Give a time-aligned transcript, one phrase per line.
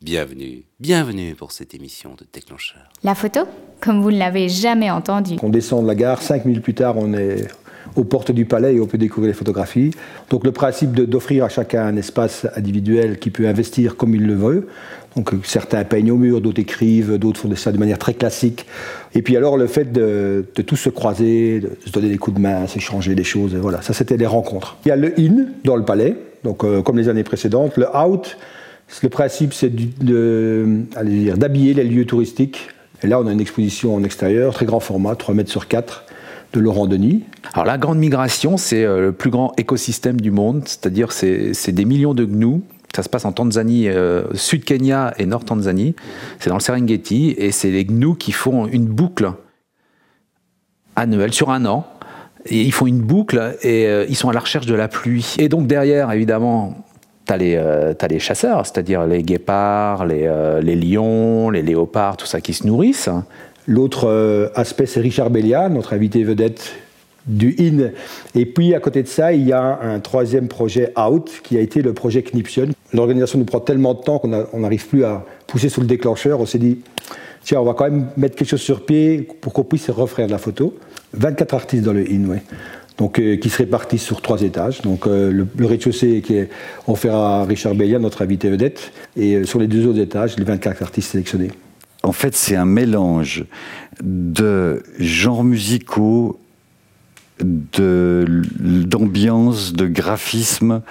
[0.00, 2.82] Bienvenue, bienvenue pour cette émission de Déclencheur.
[3.02, 3.40] La photo,
[3.80, 5.34] comme vous ne l'avez jamais entendu.
[5.42, 7.48] On descend de la gare, cinq minutes plus tard, on est
[7.96, 9.90] aux portes du palais et on peut découvrir les photographies.
[10.30, 14.34] Donc le principe d'offrir à chacun un espace individuel qui peut investir comme il le
[14.34, 14.68] veut.
[15.16, 18.66] Donc certains peignent au mur, d'autres écrivent, d'autres font ça de manière très classique.
[19.16, 22.40] Et puis alors le fait de, tous se croiser, de se donner des coups de
[22.40, 24.76] main, s'échanger des choses, voilà, ça c'était des rencontres.
[24.84, 27.88] Il y a le in dans le palais, donc euh, comme les années précédentes, le
[27.96, 28.36] out
[29.02, 29.70] le principe, c'est
[30.04, 32.68] d'habiller les lieux touristiques.
[33.02, 36.04] Et là, on a une exposition en extérieur, très grand format, 3 mètres sur 4,
[36.52, 37.24] de Laurent Denis.
[37.52, 41.84] Alors la grande migration, c'est euh, le plus grand écosystème du monde, c'est-à-dire c'est des
[41.84, 42.62] millions de gnous.
[42.94, 45.94] Ça se passe en Tanzanie, euh, sud Kenya et nord Tanzanie.
[46.40, 49.32] C'est dans le Serengeti et c'est les gnous qui font une boucle
[50.96, 51.86] annuelle sur un an.
[52.46, 55.36] Et ils font une boucle et euh, ils sont à la recherche de la pluie.
[55.38, 56.76] Et donc derrière, évidemment,
[57.28, 62.40] tu as, euh, les chasseurs, c'est-à-dire les guépards, euh, les, lions, les léopards, tout ça
[62.40, 63.10] qui se nourrissent.
[63.66, 66.72] L'autre euh, aspect, c'est Richard Bellia, notre invité vedette
[67.26, 67.90] du IN.
[68.34, 71.60] Et puis à côté de ça, il y a un troisième projet Out qui a
[71.60, 72.68] été le projet Knipsion.
[72.94, 76.40] L'organisation nous prend tellement de temps qu'on n'arrive plus à pousser sur le déclencheur.
[76.40, 76.78] On s'est dit,
[77.44, 80.32] tiens, on va quand même mettre quelque chose sur pied pour qu'on puisse refaire de
[80.32, 80.74] la photo.
[81.12, 82.38] 24 artistes dans le IN, oui
[82.98, 84.82] donc, euh, qui se répartissent sur trois étages.
[84.82, 86.50] Donc, euh, le, rez-de-chaussée qui est
[86.86, 90.44] offert à Richard Bellia, notre invité vedette, et euh, sur les deux autres étages, les
[90.44, 91.52] 24 artistes sélectionnés.
[92.02, 93.44] En fait, c'est un mélange
[94.02, 96.40] de genres musicaux,
[97.40, 100.82] d'ambiance, de, graphisme,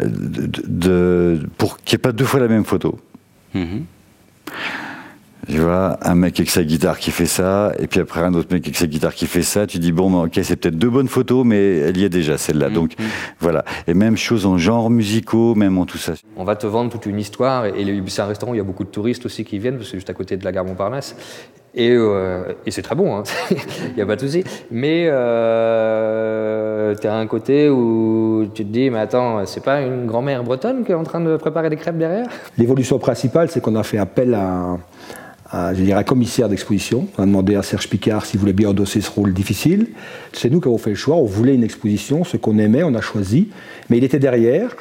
[0.00, 3.00] de, pour qu'il n'y ait pas deux fois la même photo.
[3.54, 3.80] Mm-hmm.
[5.48, 8.48] Tu vois, un mec avec sa guitare qui fait ça, et puis après un autre
[8.52, 10.90] mec avec sa guitare qui fait ça, tu dis bon, ben, ok, c'est peut-être deux
[10.90, 12.68] bonnes photos, mais elle y est déjà celle-là.
[12.68, 13.06] Donc mhm.
[13.40, 13.64] voilà.
[13.86, 16.12] Et même chose en genres musicaux, même en tout ça.
[16.36, 18.64] On va te vendre toute une histoire, et c'est un restaurant où il y a
[18.64, 20.66] beaucoup de touristes aussi qui viennent, parce que c'est juste à côté de la gare
[20.66, 21.16] Montparnasse.
[21.74, 23.22] Et, euh, et c'est très bon, hein.
[23.50, 24.44] il n'y a pas de souci.
[24.70, 30.06] Mais euh, tu as un côté où tu te dis, mais attends, c'est pas une
[30.06, 32.26] grand-mère bretonne qui est en train de préparer des crêpes derrière?
[32.58, 34.76] L'évolution principale, c'est qu'on a fait appel à
[35.52, 37.08] je dirais, un commissaire d'exposition.
[37.16, 39.88] On a demandé à Serge Picard s'il voulait bien endosser ce rôle difficile.
[40.32, 41.16] C'est nous qui avons fait le choix.
[41.16, 43.48] On voulait une exposition, ce qu'on aimait, on a choisi.
[43.88, 44.76] Mais il était derrière.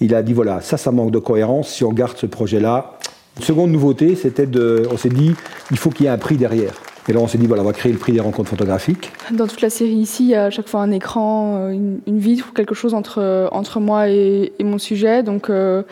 [0.00, 1.68] Il a dit voilà, ça, ça manque de cohérence.
[1.68, 2.98] Si on garde ce projet-là.
[3.38, 4.88] Une seconde nouveauté, c'était de.
[4.90, 5.34] On s'est dit
[5.70, 6.72] il faut qu'il y ait un prix derrière.
[7.08, 9.12] Et là, on s'est dit, voilà, on va créer le prix des rencontres photographiques.
[9.30, 12.18] Dans toute la série ici, il y a à chaque fois un écran, euh, une,
[12.18, 15.22] vitre ou quelque chose entre, entre moi et, mon sujet.
[15.22, 15.82] Donc, euh,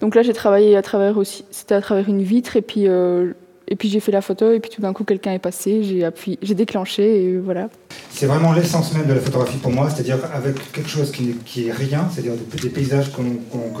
[0.00, 2.56] donc là, j'ai travaillé à travers aussi, c'était à travers une vitre.
[2.56, 3.32] Et puis, euh,
[3.72, 6.04] et puis j'ai fait la photo, et puis tout d'un coup quelqu'un est passé, j'ai
[6.04, 7.70] appuyé, j'ai déclenché, et voilà.
[8.10, 11.68] C'est vraiment l'essence même de la photographie pour moi, c'est-à-dire avec quelque chose qui, qui
[11.68, 13.22] est rien, c'est-à-dire des, paysages que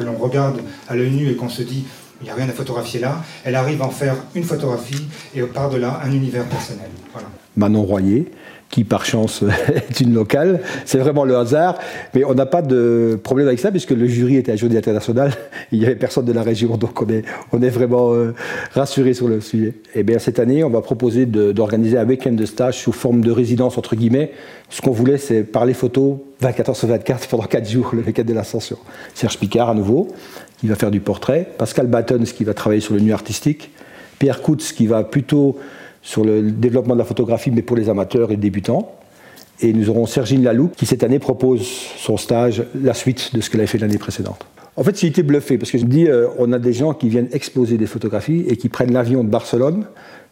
[0.04, 1.84] l'on regarde à l'œil nu et qu'on se dit
[2.22, 5.42] il n'y a rien à photographier là, elle arrive à en faire une photographie et
[5.42, 6.88] par-delà un univers personnel.
[7.12, 7.28] Voilà.
[7.56, 8.30] Manon Royer,
[8.72, 9.44] qui par chance
[9.74, 10.60] est une locale.
[10.84, 11.78] C'est vraiment le hasard.
[12.14, 15.32] Mais on n'a pas de problème avec ça, puisque le jury était un jury international.
[15.72, 17.08] Il n'y avait personne de la région, donc on
[17.62, 18.34] est, vraiment euh,
[18.72, 19.68] rassuré sur le sujet.
[19.94, 23.22] Et eh bien cette année, on va proposer d'organiser un week-end de stage sous forme
[23.22, 24.32] de résidence, entre guillemets.
[24.68, 28.24] Ce qu'on voulait, c'est parler photo 24 heures sur 24 pendant 4 jours, le week-end
[28.24, 28.76] de l'ascension.
[29.14, 30.08] Serge Picard, à nouveau,
[30.58, 31.48] qui va faire du portrait.
[31.56, 33.70] Pascal Battons, qui va travailler sur le nu artistique.
[34.18, 35.56] Pierre Coutts, qui va plutôt
[36.02, 38.92] sur le développement de la photographie, mais pour les amateurs et débutants.
[39.60, 41.66] Et nous aurons Sergine Lalou, qui cette année propose
[41.96, 44.44] son stage, la suite de ce qu'elle avait fait l'année précédente.
[44.74, 46.94] En fait, j'ai été bluffé, parce que je me dis, euh, on a des gens
[46.94, 49.86] qui viennent exposer des photographies et qui prennent l'avion de Barcelone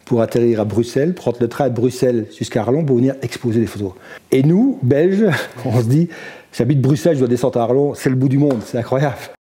[0.06, 3.66] pour atterrir à Bruxelles, prendre le train de Bruxelles jusqu'à Arlon pour venir exposer des
[3.66, 3.92] photos.
[4.32, 5.26] Et nous, Belges,
[5.66, 6.08] on se dit,
[6.54, 9.18] j'habite Bruxelles, je dois descendre à Arlon, c'est le bout du monde, c'est incroyable.